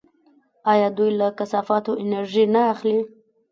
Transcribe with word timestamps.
آیا 0.71 0.87
دوی 0.97 1.11
له 1.19 1.27
کثافاتو 1.39 1.91
انرژي 2.03 2.45
نه 2.53 2.61
اخلي؟ 2.73 2.99